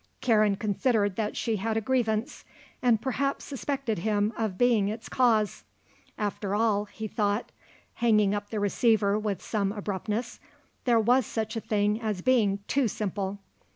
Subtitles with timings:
[0.19, 2.43] Karen considered that she had a grievance
[2.81, 5.63] and perhaps suspected him of being its cause.
[6.17, 7.51] After all, he thought,
[7.93, 10.39] hanging up the receiver with some abruptness,
[10.85, 13.37] there was such a thing as being too simple.